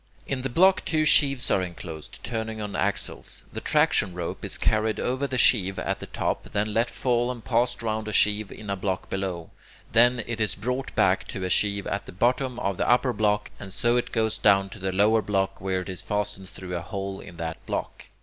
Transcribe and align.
In 0.25 0.41
the 0.41 0.49
block 0.49 0.83
two 0.83 1.05
sheaves 1.05 1.51
are 1.51 1.61
enclosed, 1.61 2.23
turning 2.23 2.59
on 2.59 2.75
axles. 2.75 3.43
The 3.53 3.61
traction 3.61 4.15
rope 4.15 4.43
is 4.43 4.57
carried 4.57 4.99
over 4.99 5.27
the 5.27 5.37
sheave 5.37 5.77
at 5.77 5.99
the 5.99 6.07
top, 6.07 6.45
then 6.53 6.73
let 6.73 6.89
fall 6.89 7.29
and 7.29 7.45
passed 7.45 7.83
round 7.83 8.07
a 8.07 8.11
sheave 8.11 8.51
in 8.51 8.71
a 8.71 8.75
block 8.75 9.11
below. 9.11 9.51
Then 9.91 10.23
it 10.25 10.41
is 10.41 10.55
brought 10.55 10.95
back 10.95 11.27
to 11.27 11.43
a 11.43 11.51
sheave 11.51 11.85
at 11.85 12.07
the 12.07 12.13
bottom 12.13 12.57
of 12.61 12.77
the 12.77 12.89
upper 12.89 13.13
block, 13.13 13.51
and 13.59 13.71
so 13.71 13.95
it 13.95 14.11
goes 14.11 14.39
down 14.39 14.69
to 14.69 14.79
the 14.79 14.91
lower 14.91 15.21
block, 15.21 15.61
where 15.61 15.81
it 15.81 15.89
is 15.89 16.01
fastened 16.01 16.49
through 16.49 16.75
a 16.75 16.81
hole 16.81 17.19
in 17.19 17.37
that 17.37 17.63
block. 17.67 18.07